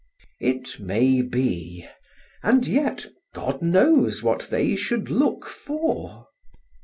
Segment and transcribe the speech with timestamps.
[0.39, 1.87] It may be,
[2.41, 3.05] and yet
[3.35, 6.25] God knows what they should look for.